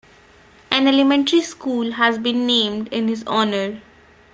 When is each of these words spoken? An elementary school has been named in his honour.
An 0.71 0.87
elementary 0.87 1.41
school 1.43 1.91
has 1.91 2.17
been 2.17 2.47
named 2.47 2.87
in 2.87 3.07
his 3.07 3.23
honour. 3.27 3.81